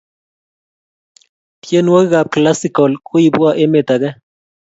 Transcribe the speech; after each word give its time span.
tienwokik 1.63 2.13
ap 2.19 2.27
classical 2.33 2.91
koibwa 3.07 3.49
emet 3.63 3.89
ake 3.95 4.09